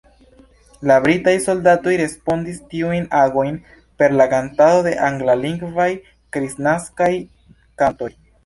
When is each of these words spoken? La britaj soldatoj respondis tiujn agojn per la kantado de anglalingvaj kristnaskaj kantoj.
La 0.91 0.95
britaj 1.01 1.33
soldatoj 1.47 1.93
respondis 1.99 2.57
tiujn 2.71 3.05
agojn 3.19 3.59
per 4.01 4.17
la 4.23 4.27
kantado 4.33 4.81
de 4.89 4.97
anglalingvaj 5.11 5.89
kristnaskaj 6.37 7.13
kantoj. 7.85 8.15